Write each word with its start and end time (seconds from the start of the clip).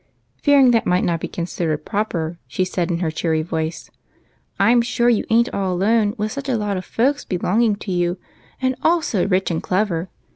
Fearing 0.41 0.71
that 0.71 0.87
might 0.87 1.03
not 1.03 1.19
be 1.19 1.27
considered 1.27 1.85
proper, 1.85 2.39
she 2.47 2.65
said, 2.65 2.89
in 2.89 3.01
her 3.01 3.11
cheery 3.11 3.43
voice, 3.43 3.91
—"I 4.59 4.71
'm 4.71 4.81
sure 4.81 5.09
you 5.09 5.25
ain't 5.29 5.53
all 5.53 5.73
alone 5.73 6.15
with 6.17 6.31
such 6.31 6.49
a 6.49 6.57
lot 6.57 6.75
of 6.75 6.85
folks 6.85 7.23
belonging 7.23 7.75
to 7.75 7.91
you, 7.91 8.17
and 8.59 8.75
all 8.81 9.03
so 9.03 9.25
rich 9.25 9.51
and 9.51 9.61
clever. 9.61 10.09